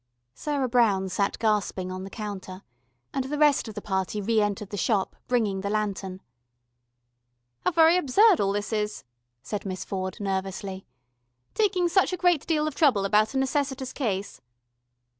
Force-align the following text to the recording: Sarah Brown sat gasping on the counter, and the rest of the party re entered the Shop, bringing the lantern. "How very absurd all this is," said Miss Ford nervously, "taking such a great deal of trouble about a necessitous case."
Sarah 0.33 0.67
Brown 0.67 1.09
sat 1.09 1.37
gasping 1.37 1.91
on 1.91 2.03
the 2.03 2.09
counter, 2.09 2.63
and 3.13 3.25
the 3.25 3.37
rest 3.37 3.67
of 3.67 3.75
the 3.75 3.83
party 3.83 4.19
re 4.19 4.41
entered 4.41 4.71
the 4.71 4.75
Shop, 4.75 5.15
bringing 5.27 5.61
the 5.61 5.69
lantern. 5.69 6.21
"How 7.59 7.69
very 7.69 7.97
absurd 7.97 8.41
all 8.41 8.51
this 8.51 8.73
is," 8.73 9.03
said 9.43 9.63
Miss 9.63 9.85
Ford 9.85 10.17
nervously, 10.19 10.87
"taking 11.53 11.87
such 11.87 12.11
a 12.13 12.17
great 12.17 12.47
deal 12.47 12.65
of 12.67 12.73
trouble 12.73 13.05
about 13.05 13.35
a 13.35 13.37
necessitous 13.37 13.93
case." 13.93 14.41